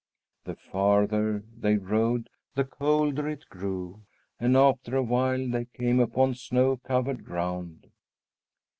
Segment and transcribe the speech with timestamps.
[0.45, 4.01] The farther they rode, the colder it grew,
[4.39, 7.85] and after a while they came upon snow covered ground.